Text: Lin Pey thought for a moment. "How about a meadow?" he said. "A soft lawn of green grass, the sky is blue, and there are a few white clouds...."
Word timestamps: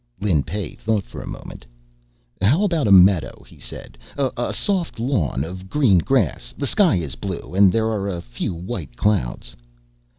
Lin 0.19 0.41
Pey 0.41 0.73
thought 0.73 1.03
for 1.05 1.21
a 1.21 1.27
moment. 1.27 1.63
"How 2.41 2.63
about 2.63 2.87
a 2.87 2.91
meadow?" 2.91 3.43
he 3.47 3.59
said. 3.59 3.99
"A 4.17 4.51
soft 4.51 4.99
lawn 4.99 5.43
of 5.43 5.69
green 5.69 5.99
grass, 5.99 6.55
the 6.57 6.65
sky 6.65 6.95
is 6.95 7.13
blue, 7.13 7.53
and 7.53 7.71
there 7.71 7.85
are 7.85 8.07
a 8.07 8.19
few 8.19 8.55
white 8.55 8.97
clouds...." 8.97 9.55